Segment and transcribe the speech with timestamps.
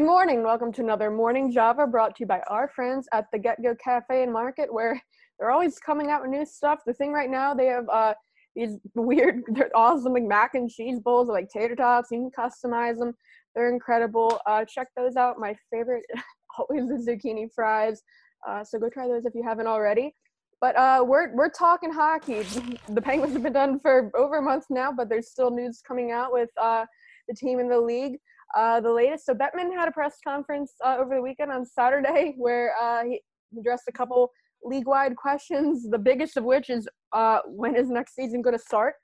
[0.00, 0.42] Good morning.
[0.42, 4.22] Welcome to another Morning Java brought to you by our friends at the GetGo Cafe
[4.22, 4.98] and Market, where
[5.38, 6.78] they're always coming out with new stuff.
[6.86, 8.14] The thing right now, they have uh,
[8.56, 12.08] these weird, they're awesome like mac and cheese bowls, like tater tots.
[12.10, 13.12] You can customize them.
[13.54, 14.40] They're incredible.
[14.46, 15.38] Uh, check those out.
[15.38, 16.04] My favorite,
[16.58, 18.00] always the zucchini fries.
[18.48, 20.14] Uh, so go try those if you haven't already.
[20.62, 22.46] But uh, we're we're talking hockey.
[22.88, 26.10] The Penguins have been done for over a month now, but there's still news coming
[26.10, 26.86] out with uh,
[27.28, 28.16] the team in the league.
[28.56, 29.26] Uh, the latest.
[29.26, 33.20] So Bettman had a press conference uh, over the weekend on Saturday where uh, he
[33.58, 34.32] addressed a couple
[34.64, 35.88] league-wide questions.
[35.88, 38.94] The biggest of which is uh, when is next season going to start?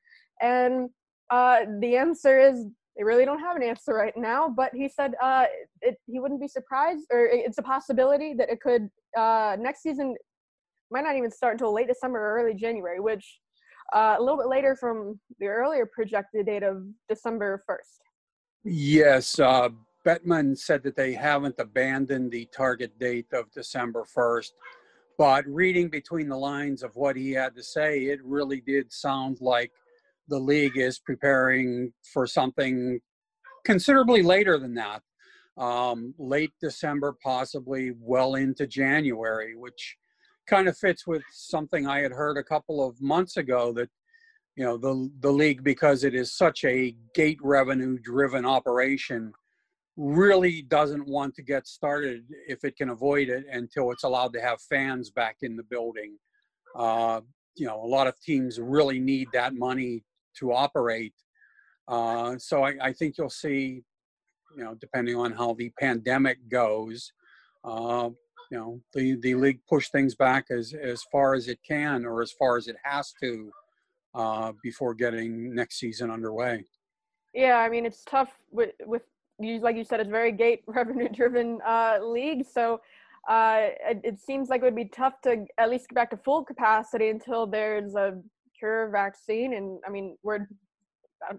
[0.41, 0.91] And
[1.31, 4.49] uh, the answer is they really don't have an answer right now.
[4.49, 5.45] But he said uh,
[5.81, 10.17] it, he wouldn't be surprised, or it's a possibility that it could next season
[10.91, 13.39] might not even start until late December or early January, which
[13.95, 18.06] a little bit later from the earlier projected date of December 1st.
[18.69, 19.69] Yes, uh,
[20.05, 24.51] Bettman said that they haven't abandoned the target date of December 1st.
[25.17, 29.39] But reading between the lines of what he had to say, it really did sound
[29.41, 29.71] like
[30.27, 32.99] the league is preparing for something
[33.65, 35.03] considerably later than that.
[35.57, 39.97] Um, late December, possibly well into January, which
[40.49, 43.91] kind of fits with something I had heard a couple of months ago that
[44.57, 49.33] you know the the league because it is such a gate revenue driven operation
[49.97, 54.41] really doesn't want to get started if it can avoid it until it's allowed to
[54.41, 56.17] have fans back in the building.
[56.75, 57.21] Uh,
[57.55, 60.05] you know a lot of teams really need that money
[60.39, 61.15] to operate.
[61.89, 63.83] Uh, so I, I, think you'll see
[64.57, 67.13] you know depending on how the pandemic goes
[67.65, 68.11] uh,
[68.51, 72.23] you know the, the league push things back as as far as it can or
[72.23, 73.51] as far as it has to
[74.17, 76.65] uh, before getting next season underway.
[77.35, 79.03] Yeah, I mean it's tough with with
[79.39, 82.81] you like you said it's very gate revenue driven uh, league, so
[83.29, 86.17] uh, it, it, seems like it would be tough to at least get back to
[86.17, 88.17] full capacity until there's a
[88.57, 89.55] cure vaccine.
[89.55, 90.49] And I mean we're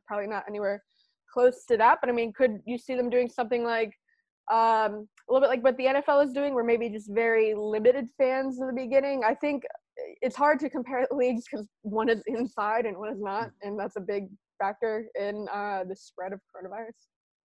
[0.05, 0.83] probably not anywhere
[1.33, 3.93] close to that, but I mean could you see them doing something like
[4.51, 8.07] um, a little bit like what the NFL is doing, where maybe just very limited
[8.17, 9.23] fans in the beginning.
[9.25, 9.63] I think
[10.21, 13.95] it's hard to compare leagues because one is inside and one is not, and that's
[13.95, 14.27] a big
[14.59, 16.93] factor in uh, the spread of coronavirus.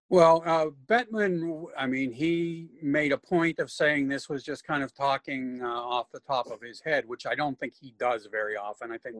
[0.08, 4.82] Well, uh, Bettman, I mean, he made a point of saying this was just kind
[4.82, 8.28] of talking uh, off the top of his head, which I don't think he does
[8.30, 8.92] very often.
[8.92, 9.16] I think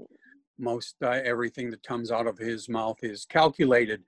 [0.59, 4.03] most uh, everything that comes out of his mouth is calculated.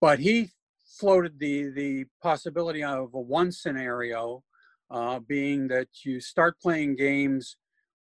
[0.00, 0.50] But he
[0.98, 4.42] floated the the possibility of a one scenario
[4.90, 7.56] uh, being that you start playing games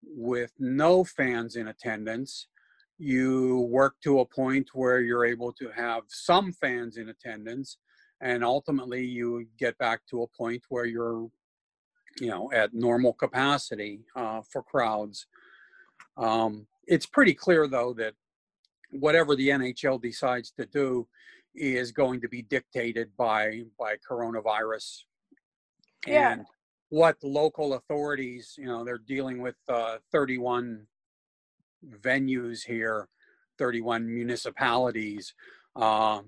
[0.03, 2.47] with no fans in attendance,
[2.97, 7.77] you work to a point where you're able to have some fans in attendance,
[8.21, 11.29] and ultimately you get back to a point where you're,
[12.19, 15.27] you know, at normal capacity uh, for crowds.
[16.17, 18.13] Um, it's pretty clear, though, that
[18.91, 21.07] whatever the NHL decides to do
[21.55, 25.03] is going to be dictated by by coronavirus.
[26.07, 26.33] Yeah.
[26.33, 26.45] And
[26.89, 30.85] what local authorities, you know, they're dealing with uh, 31
[32.01, 33.07] venues here,
[33.57, 35.33] 31 municipalities.
[35.75, 36.21] Uh,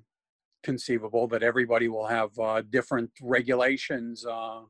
[0.64, 4.62] conceivable that everybody will have uh, different regulations uh,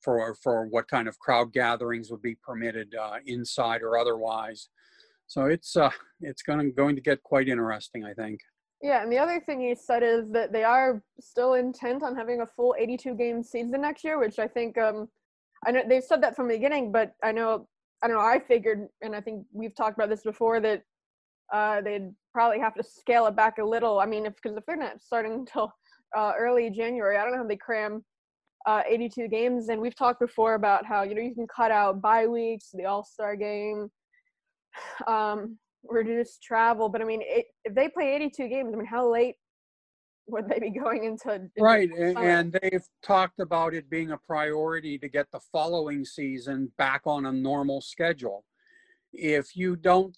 [0.00, 4.68] for for what kind of crowd gatherings would be permitted uh, inside or otherwise.
[5.26, 5.90] So it's uh,
[6.20, 8.40] it's going to going to get quite interesting, I think.
[8.82, 12.40] Yeah, and the other thing he said is that they are still intent on having
[12.40, 15.06] a full 82 game season next year, which I think um,
[15.66, 17.66] I know they've said that from the beginning, but I know
[18.02, 18.22] I don't know.
[18.22, 20.82] I figured, and I think we've talked about this before, that
[21.52, 24.00] uh, they'd probably have to scale it back a little.
[24.00, 25.72] I mean, if because if they're not starting until
[26.16, 28.04] uh, early January, I don't know how they cram
[28.66, 29.68] uh, 82 games.
[29.68, 32.86] And we've talked before about how you know you can cut out bye weeks, the
[32.86, 33.90] All Star game,
[35.06, 36.88] um, reduce travel.
[36.88, 39.36] But I mean, it, if they play 82 games, I mean, how late
[40.30, 44.98] would they be going into, right and, and, they've talked about it being a priority
[44.98, 48.44] to get the following season back on a normal schedule.
[49.12, 50.16] If you don't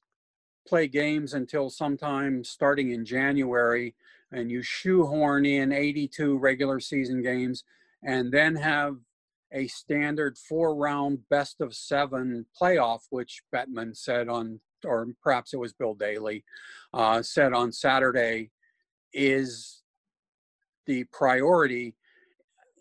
[0.66, 3.94] play games until sometime starting in january
[4.30, 7.64] and you shoehorn in 82 regular season games
[8.04, 8.96] and then have
[9.52, 15.58] a standard four round best of seven playoff which bettman said on or perhaps it
[15.58, 16.44] was bill daly
[16.94, 18.50] uh, said on saturday
[19.12, 19.81] is
[20.86, 21.94] the priority,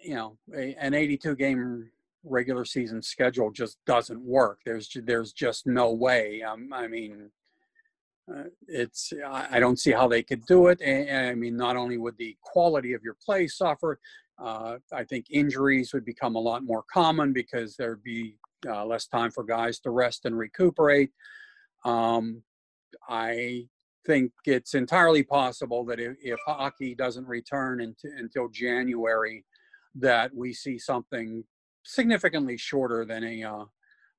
[0.02, 1.90] you know, a, an 82 game
[2.24, 4.60] regular season schedule just doesn't work.
[4.66, 6.42] There's there's just no way.
[6.44, 7.32] Um, I mean,
[8.32, 10.82] uh, it's I don't see how they could do it.
[10.82, 14.00] And, I mean, not only would the quality of your play suffer,
[14.42, 18.36] uh, I think injuries would become a lot more common because there'd be
[18.68, 21.12] uh, less time for guys to rest and recuperate.
[21.86, 22.44] Um,
[23.10, 23.68] I
[24.06, 29.46] think it's entirely possible that if, if hockey doesn't return into, until January,
[29.96, 31.44] that we see something
[31.84, 33.66] significantly shorter than a uh,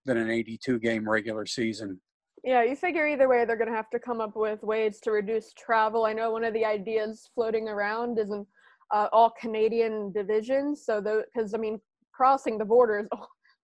[0.05, 2.00] than an 82 game regular season.
[2.44, 5.12] Yeah, you figure either way they're going to have to come up with ways to
[5.12, 6.05] reduce travel.
[6.05, 8.44] I know one of the ideas floating around is an
[8.93, 10.75] uh, all Canadian division.
[10.75, 11.81] So, because I mean,
[12.12, 13.17] crossing the border is a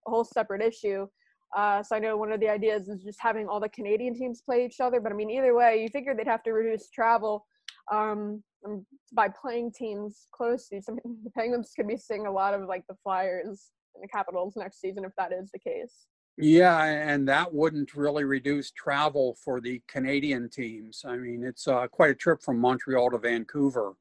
[0.09, 1.07] whole separate issue.
[1.55, 4.41] Uh, so I know one of the ideas is just having all the Canadian teams
[4.41, 4.99] play each other.
[4.99, 7.45] But I mean, either way, you figure they'd have to reduce travel
[7.91, 8.43] um,
[9.13, 10.81] by playing teams closely.
[10.81, 14.53] So the Penguins could be seeing a lot of like the Flyers and the Capitals
[14.55, 16.05] next season if that is the case.
[16.41, 21.03] Yeah, and that wouldn't really reduce travel for the Canadian teams.
[21.05, 23.95] I mean, it's uh, quite a trip from Montreal to Vancouver.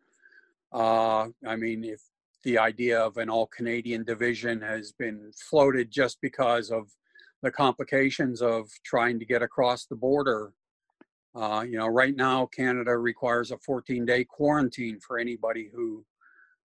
[0.72, 2.00] Uh, I mean, if
[2.44, 6.92] the idea of an all Canadian division has been floated just because of
[7.42, 10.52] the complications of trying to get across the border.
[11.34, 16.04] Uh, you know, right now, Canada requires a 14 day quarantine for anybody who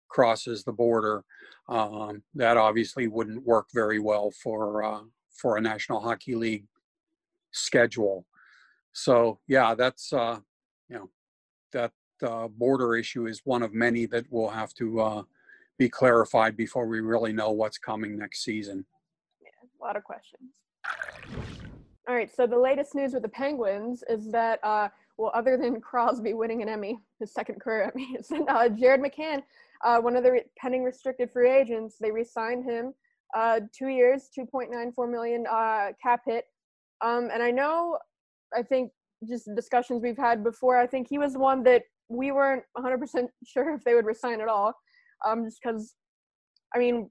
[0.10, 1.24] crosses the border.
[1.68, 5.01] Um, that obviously wouldn't work very well for uh,
[5.31, 6.66] for a National Hockey League
[7.51, 8.25] schedule.
[8.92, 10.39] So yeah, that's uh,
[10.89, 11.10] you know
[11.74, 11.92] that
[12.24, 15.24] uh, border issue is one of many that will have to uh,
[15.77, 18.86] be clarified before we really know what's coming next season.
[19.81, 20.52] A lot of questions.
[22.08, 25.80] All right, so the latest news with the Penguins is that, uh, well, other than
[25.90, 28.18] Crosby winning an Emmy, his second career Emmy,
[28.48, 29.44] uh, Jared McCann,
[29.86, 31.98] uh, one of the re- pending restricted free agents.
[32.00, 32.94] They re-signed him
[33.36, 36.46] uh, two years, 2.94 million uh, cap hit.
[37.02, 37.98] Um, and I know,
[38.56, 38.92] I think
[39.28, 43.74] just discussions we've had before, I think he was one that we weren't 100% sure
[43.75, 44.74] if they would resign at all.
[45.25, 45.96] Um, just because,
[46.74, 47.10] I mean,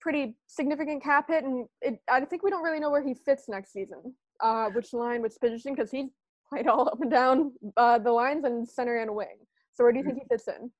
[0.00, 3.48] pretty significant cap hit, and it, I think we don't really know where he fits
[3.48, 6.10] next season, uh, which line, which position, because he's
[6.48, 9.36] played all up and down uh, the lines and center and wing.
[9.72, 10.70] So where do you think he fits in?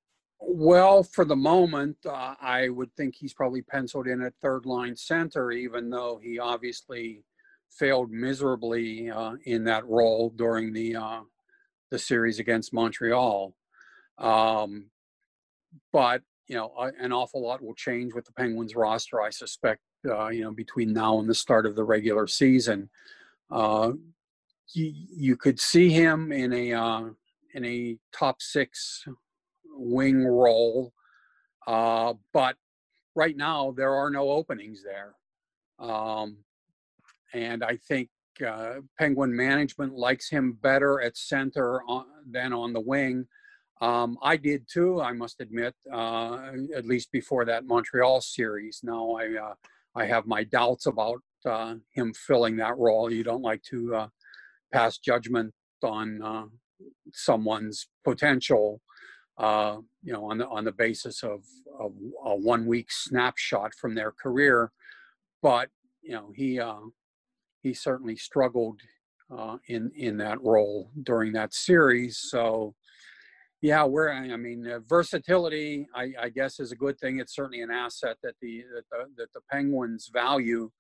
[0.41, 4.97] Well, for the moment, uh, I would think he's probably penciled in at third line
[4.97, 7.25] center, even though he obviously
[7.71, 11.21] failed miserably uh, in that role during the uh,
[11.91, 13.55] the series against Montreal.
[14.19, 14.87] Um,
[15.93, 19.23] but you know, an awful lot will change with the Penguins roster.
[19.23, 22.91] I suspect, uh, you know, between now and the start of the regular season,
[23.53, 23.93] uh,
[24.75, 27.05] you, you could see him in a uh,
[27.55, 29.05] in a top six
[29.77, 30.93] wing role.
[31.69, 32.57] Uh, but
[33.15, 35.15] right now, there are no openings there.
[35.79, 36.39] Um,
[37.33, 38.09] and I think
[38.45, 43.29] uh, Penguin management likes him better at center on, than on the wing.
[43.81, 48.81] Um, I did too, I must admit, uh, at least before that Montreal series.
[48.83, 49.55] Now I, uh,
[49.95, 53.11] I have my doubts about uh, him filling that role.
[53.11, 54.09] You don't like to uh,
[54.73, 56.45] pass judgment on uh,
[57.13, 58.83] someone's potential
[59.39, 61.43] uh, you know, on the on the basis of,
[61.79, 61.93] of
[62.27, 64.71] a one week snapshot from their career.
[65.41, 65.71] But
[66.03, 66.61] you know, he
[67.63, 68.81] he certainly struggled
[69.67, 72.19] in in that role during that series.
[72.19, 72.75] So,
[73.63, 77.19] yeah, we're I mean, uh, versatility, I, I, guess, is a good thing.
[77.19, 80.71] It's certainly an asset that the that the, that the Penguins value.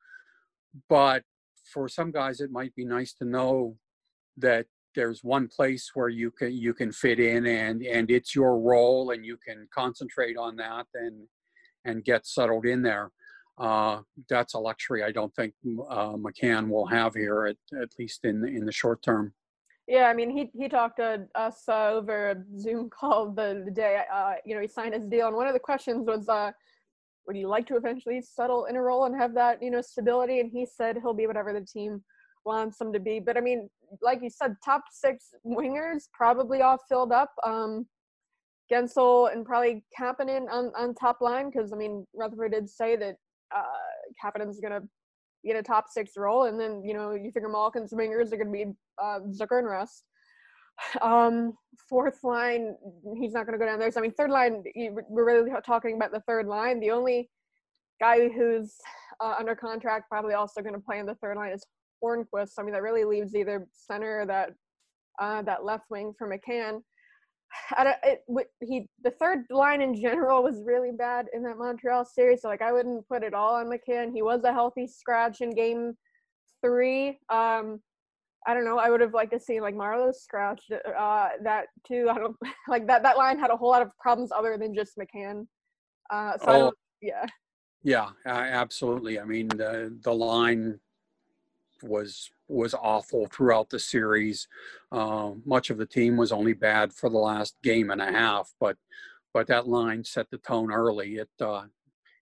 [0.88, 1.24] But
[1.72, 3.76] for some guys, it might be nice to know
[4.38, 8.58] that there's one place where you can you can fit in and and it's your
[8.58, 11.26] role and you can concentrate on that and
[11.84, 13.12] and get settled in there
[13.60, 15.52] uh, that's a luxury I don't think
[15.88, 19.34] uh, McCann will have here at, at least in in the short term.
[19.90, 23.72] Yeah, I mean, he he talked to us uh, over a Zoom call the, the
[23.72, 26.52] day uh, you know he signed his deal, and one of the questions was, uh,
[27.26, 30.38] would you like to eventually settle in a role and have that you know stability?
[30.38, 32.04] And he said he'll be whatever the team
[32.44, 33.18] wants him to be.
[33.18, 33.68] But I mean,
[34.00, 37.32] like you said, top six wingers probably all filled up.
[37.44, 37.84] Um,
[38.72, 43.16] Guentzel and probably Kapanen on, on top line because I mean Rutherford did say that
[43.52, 43.64] uh,
[44.24, 44.82] Kapanen's gonna
[45.44, 48.50] get a top six role, and then you know you figure Malkin's wingers are gonna
[48.50, 48.66] be
[49.02, 50.04] uh, Zucker and Rust.
[51.02, 51.52] Um,
[51.90, 52.74] fourth line,
[53.18, 53.90] he's not gonna go down there.
[53.90, 56.80] So I mean, third line, we're really talking about the third line.
[56.80, 57.28] The only
[58.00, 58.74] guy who's
[59.20, 61.64] uh, under contract, probably also going to play in the third line is
[62.02, 62.52] Hornqvist.
[62.58, 64.50] I mean, that really leaves either center or that
[65.20, 66.80] uh, that left wing for McCann.
[67.78, 68.22] It,
[68.60, 72.42] he the third line in general was really bad in that Montreal series.
[72.42, 74.12] So like I wouldn't put it all on McCann.
[74.12, 75.94] He was a healthy scratch in game
[76.62, 77.18] three.
[77.28, 77.80] Um,
[78.46, 78.78] I don't know.
[78.78, 82.08] I would have liked to see like Marleau scratch uh, that too.
[82.10, 82.36] I don't
[82.68, 83.02] like that.
[83.02, 85.46] That line had a whole lot of problems other than just McCann.
[86.10, 87.26] Uh, so oh, yeah.
[87.82, 89.18] Yeah, absolutely.
[89.18, 90.78] I mean, the the line
[91.82, 94.48] was was awful throughout the series.
[94.92, 98.52] Uh, much of the team was only bad for the last game and a half,
[98.60, 98.76] but
[99.32, 101.16] but that line set the tone early.
[101.16, 101.64] It uh,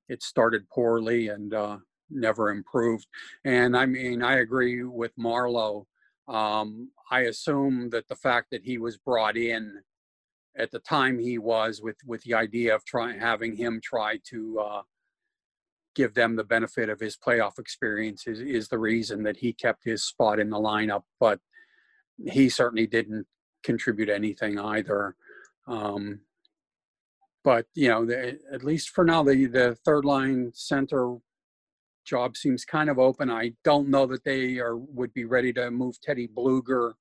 [0.08, 1.78] it started poorly and uh,
[2.10, 3.06] never improved.
[3.44, 5.84] And I mean, I agree with Marleau.
[6.26, 9.80] Um, I assume that the fact that he was brought in
[10.56, 14.58] at the time he was with with the idea of trying having him try to
[14.60, 14.82] uh,
[15.98, 19.82] give them the benefit of his playoff experience is, is the reason that he kept
[19.84, 21.02] his spot in the lineup.
[21.18, 21.40] But
[22.24, 23.26] he certainly didn't
[23.64, 25.16] contribute anything either.
[25.66, 26.20] Um,
[27.42, 31.16] but you know, the, at least for now, the the third line center
[32.06, 33.28] job seems kind of open.
[33.28, 36.92] I don't know that they are would be ready to move Teddy Blueger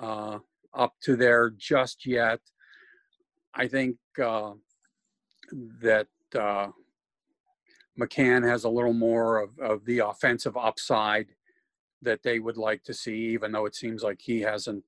[0.00, 0.38] uh,
[0.74, 2.40] up to there just yet.
[3.52, 4.52] I think uh,
[5.82, 6.06] that
[6.38, 6.68] uh,
[8.00, 11.28] McCann has a little more of, of the offensive upside
[12.02, 14.82] that they would like to see, even though it seems like he hasn't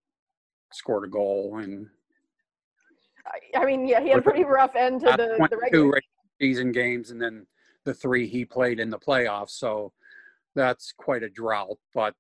[0.73, 1.59] scored a goal.
[1.63, 1.89] And
[3.55, 6.01] I mean, yeah, he had a pretty rough end to the, the regular
[6.41, 7.47] season games, and then
[7.85, 9.51] the three he played in the playoffs.
[9.51, 9.93] So
[10.55, 11.79] that's quite a drought.
[11.95, 12.15] But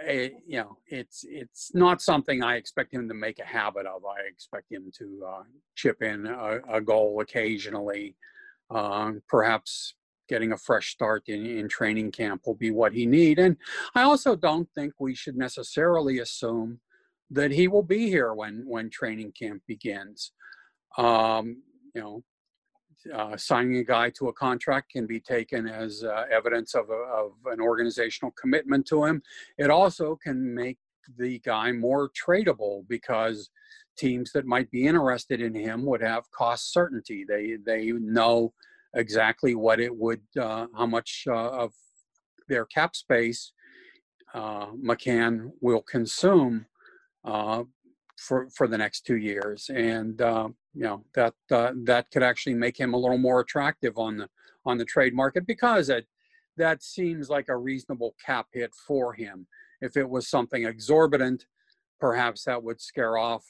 [0.00, 4.04] it, you know, it's it's not something I expect him to make a habit of.
[4.04, 5.42] I expect him to uh,
[5.74, 8.16] chip in a, a goal occasionally.
[8.70, 9.94] Uh, perhaps
[10.32, 13.38] getting a fresh start in, in training camp will be what he need.
[13.38, 13.54] And
[13.94, 16.80] I also don't think we should necessarily assume
[17.30, 20.32] that he will be here when when training camp begins.
[20.96, 21.44] Um,
[21.94, 22.24] you know,
[23.18, 27.02] uh, signing a guy to a contract can be taken as uh, evidence of, a,
[27.22, 29.22] of an organizational commitment to him.
[29.58, 30.78] It also can make
[31.18, 33.50] the guy more tradable because
[33.98, 37.20] teams that might be interested in him would have cost certainty.
[37.28, 38.54] They they know
[38.94, 41.72] exactly what it would, uh, how much uh, of
[42.48, 43.52] their cap space
[44.34, 46.66] uh, McCann will consume
[47.24, 47.64] uh,
[48.18, 52.54] for for the next two years, and uh, you know that uh, that could actually
[52.54, 54.28] make him a little more attractive on the
[54.64, 56.06] on the trade market because it
[56.56, 59.46] that seems like a reasonable cap hit for him.
[59.80, 61.46] If it was something exorbitant,
[62.00, 63.44] perhaps that would scare off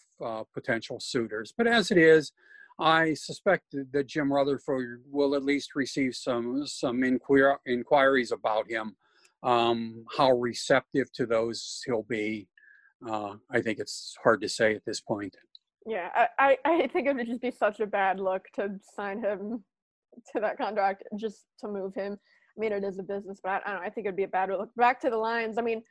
[0.54, 1.52] potential suitors.
[1.56, 2.32] But as it is,
[2.82, 8.96] I suspect that Jim Rutherford will at least receive some some inquir- inquiries about him.
[9.44, 12.48] Um, how receptive to those he'll be,
[13.08, 15.36] uh, I think it's hard to say at this point.
[15.86, 19.64] Yeah, I, I think it would just be such a bad look to sign him
[20.32, 22.12] to that contract just to move him.
[22.56, 23.86] I mean, it is a business, but I, I don't know.
[23.86, 24.70] I think it'd be a bad look.
[24.76, 25.58] Back to the Lions.
[25.58, 25.82] I mean,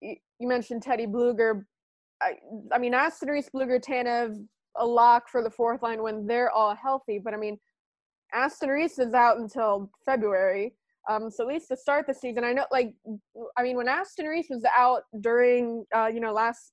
[0.00, 1.64] you, mentioned Teddy Blueger.
[2.20, 2.32] I,
[2.72, 4.36] I mean, Aston Reese, Blueger, Tanev,
[4.78, 7.18] a lock for the fourth line when they're all healthy.
[7.22, 7.58] But I mean,
[8.32, 10.74] Aston Reese is out until February.
[11.08, 12.92] Um, so at least to start the season, I know, like,
[13.56, 16.72] I mean, when Aston Reese was out during, uh, you know, last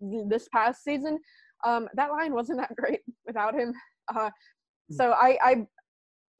[0.00, 1.20] this past season,
[1.64, 3.72] um, that line wasn't that great without him.
[4.14, 4.30] Uh,
[4.90, 5.66] so I, I,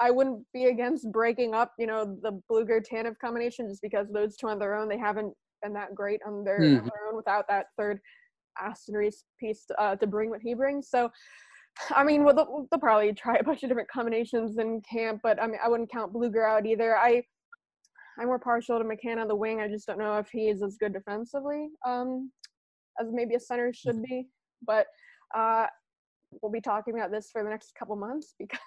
[0.01, 4.37] I wouldn't be against breaking up, you know, the Blueger Tanev combination just because those
[4.37, 5.33] two on their own they haven't
[5.63, 6.81] been that great on their, mm-hmm.
[6.81, 8.01] on their own without that third
[8.61, 10.89] Aston Reese piece uh, to bring what he brings.
[10.89, 11.11] So,
[11.91, 15.41] I mean, well, they'll, they'll, probably try a bunch of different combinations in camp, but
[15.43, 16.97] I mean, I wouldn't count Blueger out either.
[16.97, 17.23] I,
[18.19, 19.61] I'm more partial to McCann on the wing.
[19.61, 22.31] I just don't know if he is as good defensively um,
[23.01, 24.27] as maybe a center should be.
[24.67, 24.87] But
[25.35, 25.67] uh,
[26.41, 28.61] we'll be talking about this for the next couple months because.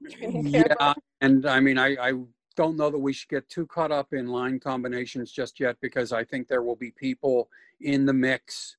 [0.20, 2.12] yeah, and I mean, I, I
[2.56, 6.12] don't know that we should get too caught up in line combinations just yet because
[6.12, 7.48] I think there will be people
[7.80, 8.76] in the mix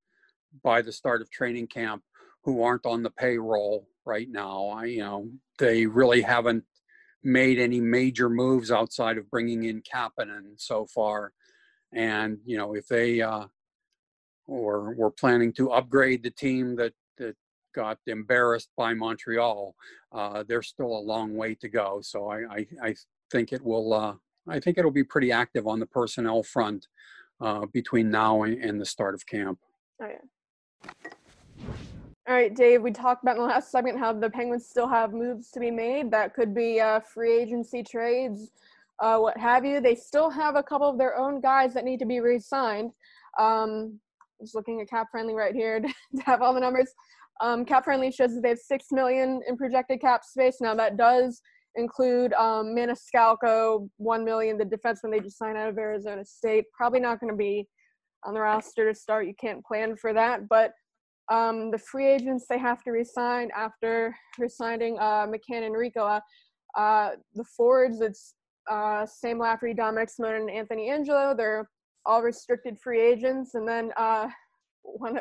[0.64, 2.04] by the start of training camp
[2.44, 4.68] who aren't on the payroll right now.
[4.68, 6.64] I, you know, they really haven't
[7.24, 11.34] made any major moves outside of bringing in Kapanen so far.
[11.92, 13.48] And, you know, if they, uh,
[14.48, 17.36] or we're planning to upgrade the team that, that
[17.74, 19.76] got embarrassed by Montreal,
[20.12, 22.00] uh, there's still a long way to go.
[22.04, 22.96] So I, I, I
[23.32, 24.14] think it will, uh,
[24.48, 26.88] I think it'll be pretty active on the personnel front
[27.42, 29.58] uh, between now and, and the start of camp.
[30.00, 30.18] Oh, yeah.
[32.28, 35.14] All right, Dave, we talked about in the last segment how the Penguins still have
[35.14, 36.10] moves to be made.
[36.10, 38.52] That could be uh, free agency trades,
[39.00, 39.80] uh, what have you.
[39.80, 42.92] They still have a couple of their own guys that need to be re signed.
[43.38, 44.00] Um,
[44.42, 45.88] just looking at cap friendly right here to,
[46.26, 46.92] have all the numbers.
[47.42, 50.58] Um, cap friendly shows that they have six million in projected cap space.
[50.60, 51.42] Now that does
[51.76, 56.66] include um, Maniscalco, one million, the defenseman they just signed out of Arizona State.
[56.74, 57.68] Probably not going to be
[58.26, 59.28] on the roster to start.
[59.28, 60.48] You can't plan for that.
[60.50, 60.74] But
[61.32, 66.06] um, the free agents they have to resign after resigning uh, McCann and Rico.
[66.06, 66.20] Uh,
[66.78, 68.36] uh, the forwards, it's
[68.70, 71.34] uh, Sam Lafferty, Dominik Simon, and Anthony Angelo.
[71.36, 71.70] They're
[72.06, 73.56] all restricted free agents.
[73.56, 74.28] And then uh,
[74.84, 75.20] one,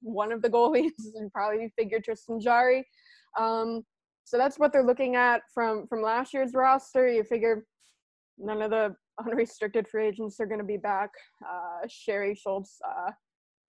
[0.00, 2.86] one of the goalies would probably figure Tristan Jarry.
[3.38, 3.82] Um,
[4.24, 7.06] so that's what they're looking at from from last year's roster.
[7.08, 7.66] You figure
[8.38, 11.10] none of the unrestricted free agents are going to be back.
[11.44, 13.10] Uh, Sheary, Schultz, uh,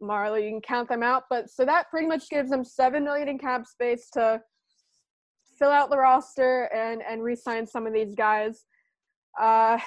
[0.01, 1.23] Marleau, you can count them out.
[1.29, 4.41] But so that pretty much gives them seven million in cap space to
[5.57, 8.65] fill out the roster and and re-sign some of these guys.
[9.39, 9.77] Uh,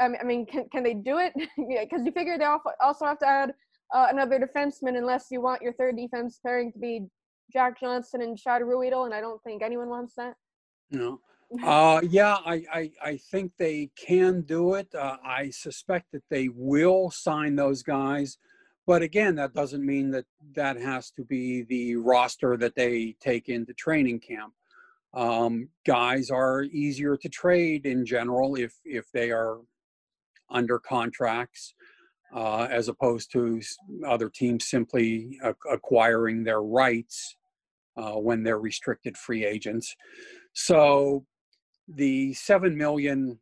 [0.00, 1.32] I mean, can can they do it?
[1.56, 2.46] Because you figure they
[2.80, 3.52] also have to add
[3.94, 7.06] uh, another defenseman unless you want your third defense pairing to be
[7.52, 10.34] Jack Johnson and Chad Ruhwedel, and I don't think anyone wants that.
[10.90, 11.20] No.
[11.64, 14.94] Uh, yeah, I, I, I think they can do it.
[14.94, 18.38] Uh, I suspect that they will sign those guys.
[18.86, 23.48] But again, that doesn't mean that that has to be the roster that they take
[23.48, 24.52] into training camp.
[25.12, 29.58] Um, guys are easier to trade in general if if they are
[30.50, 31.74] under contracts,
[32.34, 33.60] uh, as opposed to
[34.06, 35.38] other teams simply
[35.70, 37.36] acquiring their rights
[37.96, 39.94] uh, when they're restricted free agents.
[40.52, 41.26] So
[41.94, 43.38] the seven million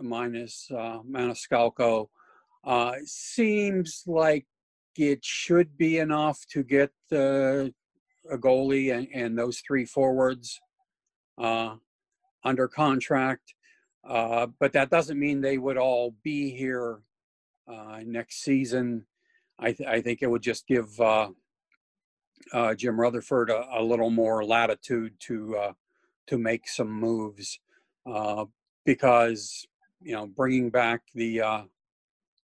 [0.00, 2.08] minus uh, Maniscalco
[2.64, 4.46] uh, seems like
[4.96, 7.66] it should be enough to get uh,
[8.30, 10.60] a goalie and, and, those three forwards
[11.38, 11.76] uh,
[12.44, 13.54] under contract.
[14.06, 17.00] Uh, but that doesn't mean they would all be here
[17.68, 19.06] uh, next season.
[19.58, 20.88] I, th- I, think it would just give
[22.76, 25.74] Jim Rutherford a, a, little more latitude to
[26.28, 27.58] to make some moves
[28.06, 28.44] uh,
[28.84, 29.66] because
[30.00, 31.62] you know bringing back the uh,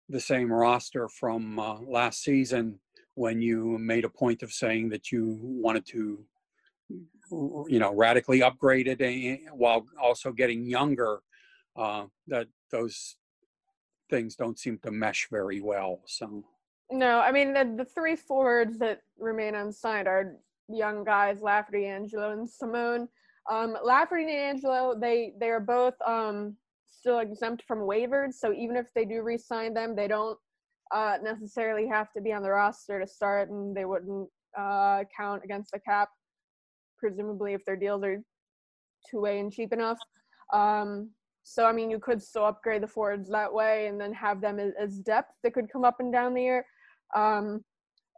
[0.09, 2.79] the same roster from uh, last season
[3.15, 6.25] when you made a point of saying that you wanted to
[7.31, 11.21] you know radically upgrade it eh, while also getting younger
[11.77, 13.17] uh, that those
[14.11, 16.45] things don't seem to mesh very well so
[16.93, 20.37] no, I mean the, the three forwards that remain unsigned are
[20.69, 23.09] young guys, Lafferty, Angelo, and Simon.
[23.50, 26.57] Um, Lafferty and Angelo, they they are both um,
[26.88, 30.38] still exempt from waivers, so even if they do re-sign them, they don't
[30.94, 35.42] uh, necessarily have to be on the roster to start, and they wouldn't uh, count
[35.44, 36.09] against the cap,
[36.98, 38.22] presumably if their deals are
[39.11, 39.98] two-way and cheap enough.
[40.52, 41.11] Um,
[41.42, 44.61] so I mean, you could still upgrade the forwards that way, and then have them
[44.61, 46.64] as, as depth that could come up and down the year.
[47.16, 47.64] Um,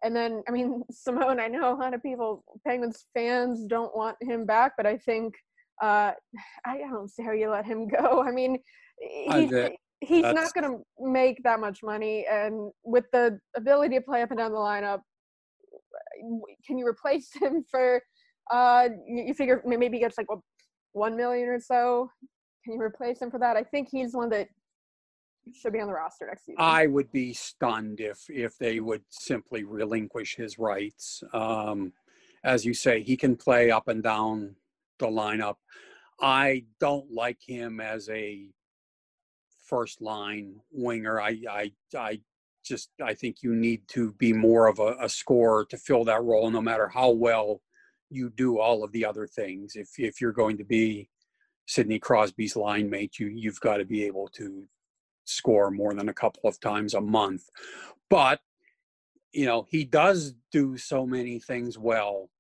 [0.05, 4.17] and then, I mean, Simon, I know a lot of people, Penguins fans, don't want
[4.21, 5.35] him back, but I think
[5.83, 6.12] uh,
[6.67, 8.23] I don't see how you let him go.
[8.23, 8.59] I mean,
[9.01, 9.51] he's,
[10.01, 14.31] he's not going to make that much money, and with the ability to play up
[14.31, 15.01] and down the lineup,
[16.67, 18.01] can you replace him for?
[18.51, 20.27] Uh, you figure maybe he gets like
[20.93, 22.11] one million or so.
[22.62, 23.57] Can you replace him for that?
[23.57, 24.49] I think he's one that
[25.52, 26.57] should be on the roster next season.
[26.59, 31.22] I would be stunned if if they would simply relinquish his rights.
[31.33, 31.92] Um,
[32.44, 34.57] as you say, he can play up and down
[34.98, 35.57] the lineup.
[36.20, 38.48] I don't like him as a
[39.66, 41.20] first line winger.
[41.20, 42.20] I I I
[42.64, 46.22] just I think you need to be more of a, a scorer to fill that
[46.22, 47.61] role, no matter how well
[48.11, 49.74] you do all of the other things.
[49.76, 51.11] If if you're going to be
[51.66, 54.66] Sidney Crosby's line mate, you you've got to be able to
[55.24, 57.48] score more than a couple of times a month.
[58.10, 58.40] But,
[59.32, 62.30] you know, he does do so many things well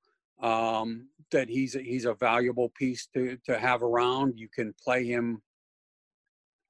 [0.40, 4.38] um, that he's a, he's a valuable piece to, to have around.
[4.38, 5.42] You can play him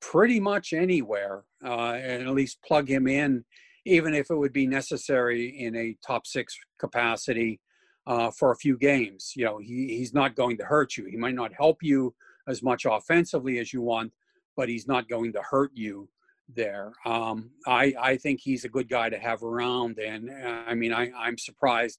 [0.00, 3.44] pretty much anywhere uh, and at least plug him in,
[3.85, 7.61] even if it would be necessary in a top six capacity
[8.07, 9.33] uh, for a few games.
[9.35, 11.07] You know, he, he's not going to hurt you.
[11.07, 12.14] He might not help you
[12.46, 14.12] as much offensively as you want,
[14.57, 16.09] but he's not going to hurt you
[16.49, 16.93] there.
[17.05, 19.99] Um, I, I think he's a good guy to have around.
[19.99, 21.99] And uh, I mean, I, I'm surprised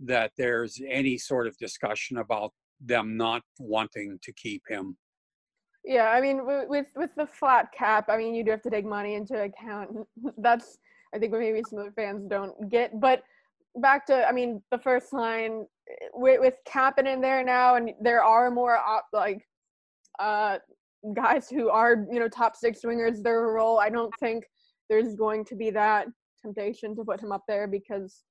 [0.00, 4.96] that there's any sort of discussion about them not wanting to keep him.
[5.84, 8.84] Yeah, I mean, with with the flat cap, I mean, you do have to take
[8.84, 9.90] money into account.
[10.38, 10.78] That's
[11.14, 13.00] I think maybe some of the fans don't get.
[13.00, 13.22] But
[13.76, 15.64] back to, I mean, the first line
[16.12, 19.46] with, with Kapanen in there now, and there are more op, like
[20.18, 20.58] uh
[21.14, 23.78] guys who are you know top six wingers their role.
[23.78, 24.44] I don't think
[24.88, 26.06] there's going to be that
[26.42, 28.22] temptation to put him up there because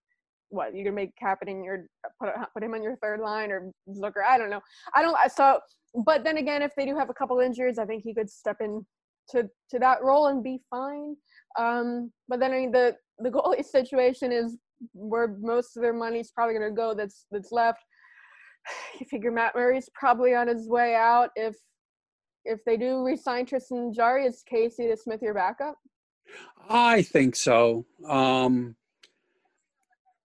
[0.49, 1.87] what you can make Kapanen your
[2.21, 4.23] put put him on your third line or Zucker.
[4.27, 4.61] I don't know.
[4.93, 5.17] I don't.
[5.31, 5.59] So,
[6.05, 8.57] but then again, if they do have a couple injuries, I think he could step
[8.61, 8.85] in
[9.29, 11.15] to to that role and be fine.
[11.57, 14.57] Um, but then I mean the the goalie situation is
[14.93, 16.93] where most of their money's probably going to go.
[16.93, 17.79] That's that's left.
[18.99, 21.29] You figure Matt Murray's probably on his way out.
[21.35, 21.55] If
[22.45, 25.77] if they do resign Tristan Jarry, is Casey DeSmith your backup?
[26.69, 27.85] I think so.
[28.07, 28.75] Um,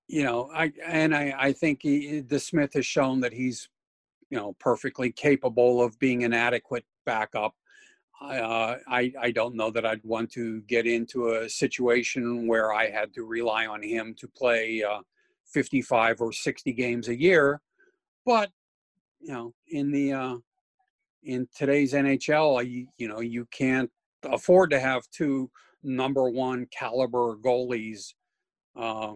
[0.09, 3.69] you know, I and I, I think he, Smith has shown that he's,
[4.31, 7.55] you know, perfectly capable of being an adequate backup.
[8.21, 12.91] Uh, I I don't know that I'd want to get into a situation where I
[12.91, 15.01] had to rely on him to play uh,
[15.47, 17.61] 55 or 60 games a year,
[18.27, 18.51] but
[19.21, 20.37] you know, in the uh,
[21.23, 23.91] in today's NHL, you, you know, you can't
[24.25, 25.51] afford to have two
[25.83, 28.15] number one caliber goalies
[28.77, 29.15] uh,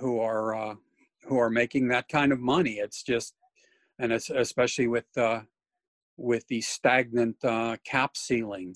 [0.00, 0.74] who are uh,
[1.24, 2.74] who are making that kind of money.
[2.74, 3.34] It's just,
[3.98, 5.40] and it's especially with uh,
[6.16, 8.74] with the stagnant uh, cap ceiling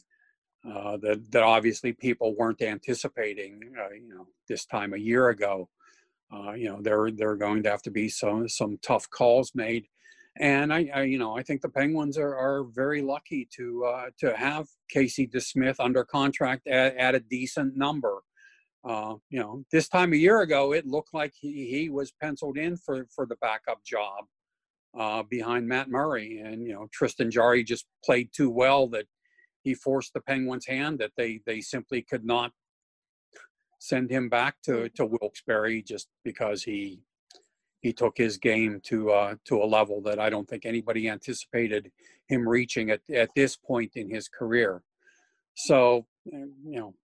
[0.66, 3.60] uh, that that obviously people weren't anticipating.
[3.78, 5.68] Uh, you know, this time a year ago.
[6.30, 9.52] Uh, you know, there there are going to have to be some some tough calls
[9.54, 9.86] made,
[10.38, 14.06] and I, I you know I think the Penguins are, are very lucky to uh,
[14.18, 18.18] to have Casey DeSmith under contract at, at a decent number.
[18.84, 22.56] Uh, you know, this time a year ago, it looked like he, he was penciled
[22.56, 24.24] in for for the backup job
[24.98, 29.06] uh, behind Matt Murray, and you know Tristan Jarry just played too well that
[29.62, 32.52] he forced the Penguins' hand that they they simply could not
[33.80, 37.00] send him back to to Wilkes-Barre just because he
[37.80, 41.90] he took his game to uh, to a level that I don't think anybody anticipated
[42.28, 44.82] him reaching at at this point in his career.
[45.54, 46.94] So eh, you know,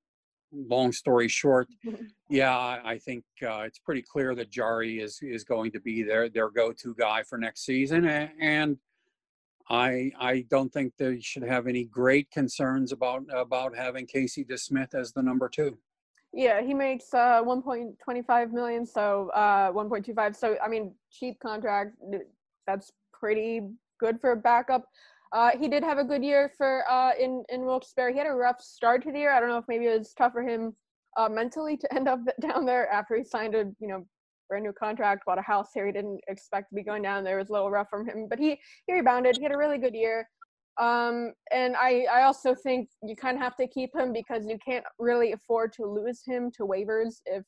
[0.52, 1.68] long story short,
[2.28, 6.28] yeah, I think uh, it's pretty clear that Jarry is is going to be their
[6.28, 8.78] their go-to guy for next season, and
[9.68, 14.94] I I don't think they should have any great concerns about about having Casey DeSmith
[14.94, 15.78] as the number two.
[16.34, 20.34] Yeah, he makes uh 1.25 million, so uh 1.25.
[20.34, 21.96] So I mean, cheap contract.
[22.66, 23.60] That's pretty
[24.00, 24.84] good for a backup.
[25.32, 28.12] Uh, he did have a good year for uh in in Wilkes-Barre.
[28.12, 29.32] He had a rough start to the year.
[29.32, 30.74] I don't know if maybe it was tough for him
[31.16, 34.04] uh mentally to end up down there after he signed a you know
[34.48, 35.86] brand new contract, bought a house here.
[35.86, 37.38] He didn't expect to be going down there.
[37.38, 39.36] It was a little rough from him, but he he rebounded.
[39.36, 40.28] He had a really good year.
[40.80, 44.58] Um, and I, I also think you kind of have to keep him because you
[44.64, 47.44] can't really afford to lose him to waivers if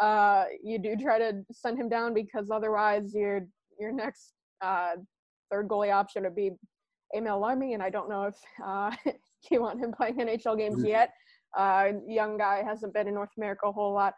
[0.00, 3.46] uh, you do try to send him down because otherwise your
[3.78, 4.92] your next uh,
[5.50, 6.52] third goalie option would be
[7.14, 8.90] Emil Larmi, and I don't know if uh,
[9.50, 10.86] you want him playing NHL games mm-hmm.
[10.86, 11.12] yet.
[11.56, 14.14] Uh, young guy hasn't been in North America a whole lot.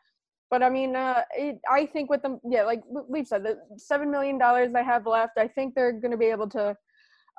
[0.50, 4.10] But I mean, uh, it, I think with them, yeah, like we've said, the seven
[4.10, 6.76] million dollars they have left, I think they're going to be able to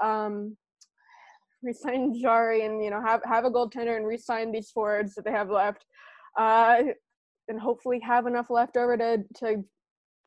[0.04, 0.58] um,
[1.64, 5.32] resign Jarry and you know have have a goaltender and resign these forwards that they
[5.32, 5.86] have left,
[6.38, 6.82] uh,
[7.48, 9.64] and hopefully have enough left over to to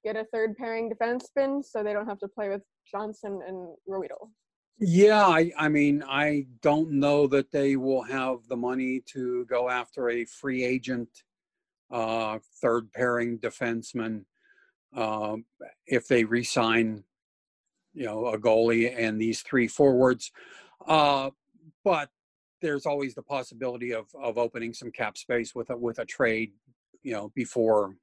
[0.04, 4.30] get a third pairing defenseman so they don't have to play with Johnson and Ruhwedel.
[4.82, 9.68] Yeah, I, I mean, I don't know that they will have the money to go
[9.68, 11.08] after a free agent
[11.90, 14.24] uh, third pairing defenseman
[14.96, 15.36] uh,
[15.86, 17.04] if they resign,
[17.92, 20.32] you know, a goalie and these three forwards.
[20.86, 21.30] Uh,
[21.84, 22.08] but
[22.62, 26.52] there's always the possibility of of opening some cap space with a with a trade,
[27.02, 27.94] you know, before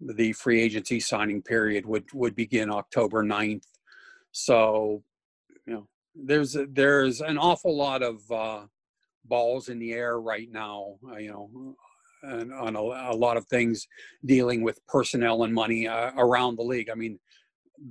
[0.00, 3.64] the free agency signing period would would begin October 9th.
[4.32, 5.02] So,
[5.66, 8.66] you know, there's there's an awful lot of uh,
[9.24, 10.96] balls in the air right now.
[11.10, 11.76] Uh, you know,
[12.22, 13.86] and on a, a, lot of things
[14.26, 16.90] dealing with personnel and money uh, around the league.
[16.90, 17.18] I mean,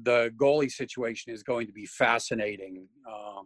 [0.03, 2.87] the goalie situation is going to be fascinating.
[3.09, 3.41] Uh,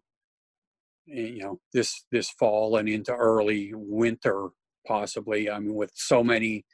[1.06, 4.50] you know this this fall and into early winter
[4.88, 6.66] possibly i mean with so many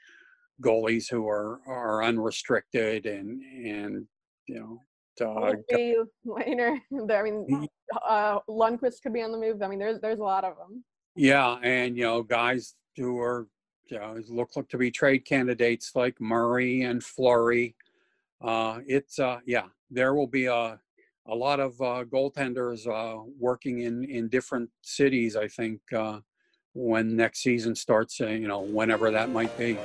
[0.62, 4.06] goalies who are are unrestricted and and
[4.48, 4.82] you know
[5.22, 5.54] uh,
[6.26, 6.80] later
[7.12, 7.68] i mean
[8.08, 9.62] uh lundqvist could be on the move.
[9.62, 10.84] I mean there's there's a lot of them
[11.16, 13.48] yeah and you know guys who are
[13.90, 17.76] you know look, look to be trade candidates like murray and fleury
[18.42, 20.80] uh it's uh yeah there will be a
[21.30, 25.36] a lot of uh, goaltenders uh, working in in different cities.
[25.36, 26.20] I think uh,
[26.74, 29.78] when next season starts, uh, you know, whenever that might be.